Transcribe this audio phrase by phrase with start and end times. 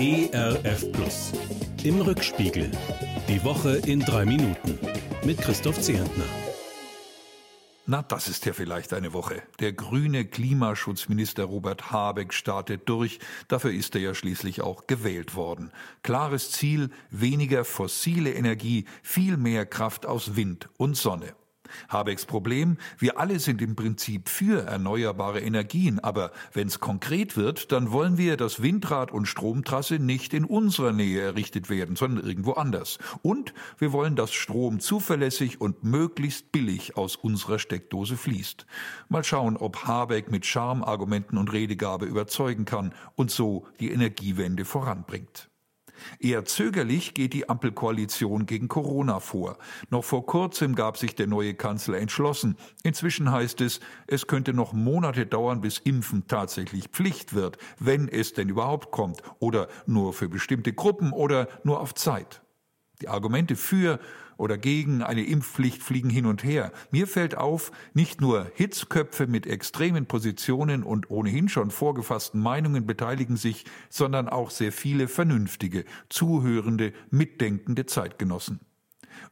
[0.00, 1.32] ERF Plus.
[1.82, 2.70] Im Rückspiegel.
[3.28, 4.78] Die Woche in drei Minuten.
[5.24, 6.22] Mit Christoph Zehentner.
[7.84, 9.42] Na, das ist ja vielleicht eine Woche.
[9.58, 13.18] Der grüne Klimaschutzminister Robert Habeck startet durch.
[13.48, 15.72] Dafür ist er ja schließlich auch gewählt worden.
[16.04, 21.34] Klares Ziel, weniger fossile Energie, viel mehr Kraft aus Wind und Sonne.
[21.88, 27.72] Habecks Problem, wir alle sind im Prinzip für erneuerbare Energien, aber wenn es konkret wird,
[27.72, 32.52] dann wollen wir, dass Windrad und Stromtrasse nicht in unserer Nähe errichtet werden, sondern irgendwo
[32.52, 32.98] anders.
[33.22, 38.66] Und wir wollen, dass Strom zuverlässig und möglichst billig aus unserer Steckdose fließt.
[39.08, 45.48] Mal schauen, ob Habeck mit Charmargumenten und Redegabe überzeugen kann und so die Energiewende voranbringt.
[46.20, 49.58] Eher zögerlich geht die Ampelkoalition gegen Corona vor.
[49.90, 52.56] Noch vor kurzem gab sich der neue Kanzler entschlossen.
[52.82, 58.32] Inzwischen heißt es, es könnte noch Monate dauern, bis Impfen tatsächlich Pflicht wird, wenn es
[58.32, 62.42] denn überhaupt kommt, oder nur für bestimmte Gruppen oder nur auf Zeit.
[63.00, 64.00] Die Argumente für
[64.38, 66.72] oder gegen eine Impfpflicht fliegen hin und her.
[66.90, 73.36] Mir fällt auf, nicht nur Hitzköpfe mit extremen Positionen und ohnehin schon vorgefassten Meinungen beteiligen
[73.36, 78.60] sich, sondern auch sehr viele vernünftige, zuhörende, mitdenkende Zeitgenossen.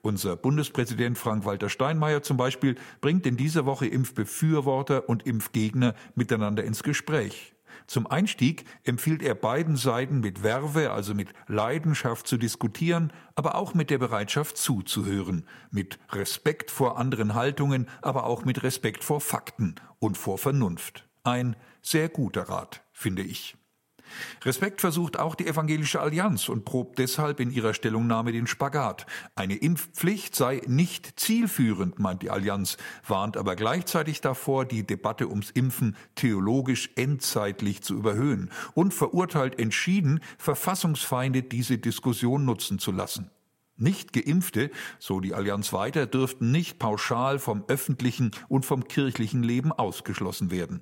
[0.02, 6.82] Unser Bundespräsident Frank-Walter Steinmeier zum Beispiel bringt in dieser Woche Impfbefürworter und Impfgegner miteinander ins
[6.82, 7.55] Gespräch.
[7.86, 13.74] Zum Einstieg empfiehlt er beiden Seiten mit Werbe, also mit Leidenschaft zu diskutieren, aber auch
[13.74, 19.74] mit der Bereitschaft zuzuhören, mit Respekt vor anderen Haltungen, aber auch mit Respekt vor Fakten
[19.98, 21.08] und vor Vernunft.
[21.24, 23.56] Ein sehr guter Rat, finde ich.
[24.44, 29.06] Respekt versucht auch die Evangelische Allianz und probt deshalb in ihrer Stellungnahme den Spagat.
[29.34, 32.76] Eine Impfpflicht sei nicht zielführend, meint die Allianz,
[33.06, 40.20] warnt aber gleichzeitig davor, die Debatte ums Impfen theologisch endzeitlich zu überhöhen und verurteilt entschieden,
[40.38, 43.30] Verfassungsfeinde diese Diskussion nutzen zu lassen.
[43.78, 49.70] Nicht Geimpfte, so die Allianz weiter, dürften nicht pauschal vom öffentlichen und vom kirchlichen Leben
[49.70, 50.80] ausgeschlossen werden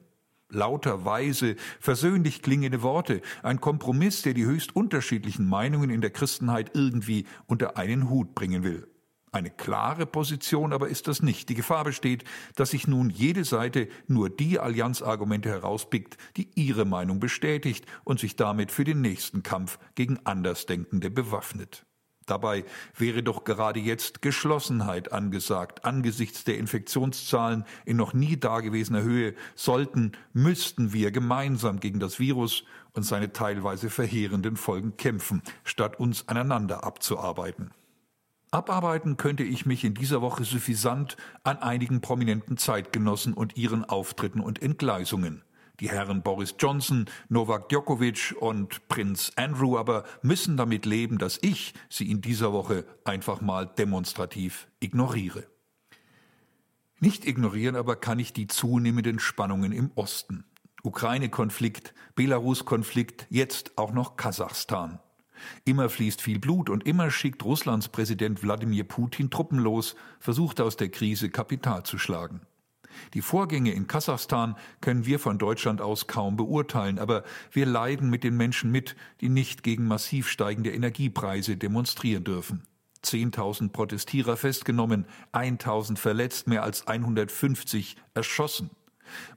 [0.48, 6.70] lauter, weise, versöhnlich klingende Worte, ein Kompromiss, der die höchst unterschiedlichen Meinungen in der Christenheit
[6.74, 8.88] irgendwie unter einen Hut bringen will.
[9.34, 11.48] Eine klare Position aber ist das nicht.
[11.48, 12.22] Die Gefahr besteht,
[12.54, 18.36] dass sich nun jede Seite nur die Allianzargumente herauspickt, die ihre Meinung bestätigt und sich
[18.36, 21.84] damit für den nächsten Kampf gegen Andersdenkende bewaffnet.
[22.26, 22.64] Dabei
[22.96, 25.84] wäre doch gerade jetzt Geschlossenheit angesagt.
[25.84, 32.64] Angesichts der Infektionszahlen in noch nie dagewesener Höhe sollten, müssten wir gemeinsam gegen das Virus
[32.92, 37.72] und seine teilweise verheerenden Folgen kämpfen, statt uns aneinander abzuarbeiten.
[38.50, 44.40] Abarbeiten könnte ich mich in dieser Woche suffisant an einigen prominenten Zeitgenossen und ihren Auftritten
[44.40, 45.42] und Entgleisungen.
[45.80, 51.74] Die Herren Boris Johnson, Novak Djokovic und Prinz Andrew aber müssen damit leben, dass ich
[51.88, 55.48] sie in dieser Woche einfach mal demonstrativ ignoriere.
[57.00, 60.44] Nicht ignorieren aber kann ich die zunehmenden Spannungen im Osten.
[60.84, 65.00] Ukraine-Konflikt, Belarus-Konflikt, jetzt auch noch Kasachstan.
[65.64, 70.76] Immer fließt viel Blut und immer schickt Russlands Präsident Wladimir Putin Truppen los, versucht aus
[70.76, 72.42] der Krise Kapital zu schlagen.
[73.14, 78.24] Die Vorgänge in Kasachstan können wir von Deutschland aus kaum beurteilen, aber wir leiden mit
[78.24, 82.66] den Menschen mit, die nicht gegen massiv steigende Energiepreise demonstrieren dürfen.
[83.04, 88.70] 10.000 Protestierer festgenommen, 1.000 verletzt, mehr als 150 erschossen.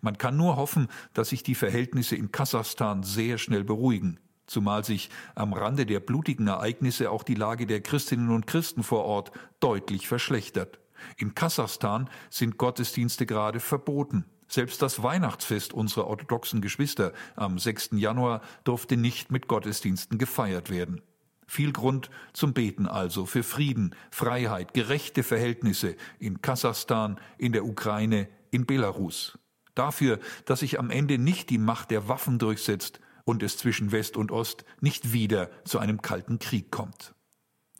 [0.01, 5.09] Man kann nur hoffen, dass sich die Verhältnisse in Kasachstan sehr schnell beruhigen, zumal sich
[5.35, 10.07] am Rande der blutigen Ereignisse auch die Lage der Christinnen und Christen vor Ort deutlich
[10.07, 10.79] verschlechtert.
[11.15, 14.25] In Kasachstan sind Gottesdienste gerade verboten.
[14.47, 17.91] Selbst das Weihnachtsfest unserer orthodoxen Geschwister am 6.
[17.93, 21.01] Januar durfte nicht mit Gottesdiensten gefeiert werden.
[21.47, 28.27] Viel Grund zum Beten also für Frieden, Freiheit, gerechte Verhältnisse in Kasachstan, in der Ukraine,
[28.51, 29.39] in Belarus.
[29.73, 34.17] Dafür, dass sich am Ende nicht die Macht der Waffen durchsetzt und es zwischen West
[34.17, 37.13] und Ost nicht wieder zu einem kalten Krieg kommt.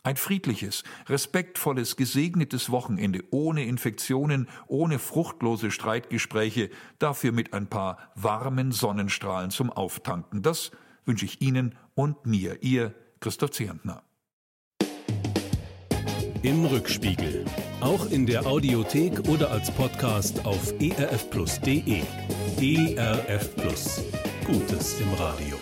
[0.08, 8.72] Ein friedliches, respektvolles, gesegnetes Wochenende ohne Infektionen, ohne fruchtlose Streitgespräche, dafür mit ein paar warmen
[8.72, 10.44] Sonnenstrahlen zum Auftanken.
[10.44, 10.72] Das
[11.04, 14.02] wünsche ich Ihnen und mir, Ihr Christoph Zehentner.
[16.42, 17.44] Im Rückspiegel.
[17.82, 22.04] Auch in der Audiothek oder als Podcast auf erfplus.de.
[22.62, 24.04] ERF Plus.
[24.46, 25.58] Gutes im Radio.